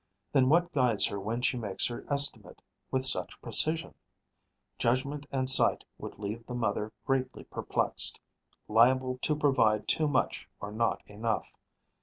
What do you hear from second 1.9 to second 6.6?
estimate with such precision? Judgment and sight would leave the